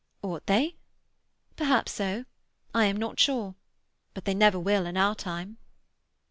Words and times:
"Ought 0.23 0.47
they? 0.47 0.77
Perhaps 1.55 1.91
so. 1.91 2.25
I 2.73 2.85
am 2.85 2.97
not 2.97 3.19
sure. 3.19 3.53
But 4.15 4.25
they 4.25 4.33
never 4.33 4.59
will 4.59 4.87
in 4.87 4.97
our 4.97 5.13
time." 5.13 5.57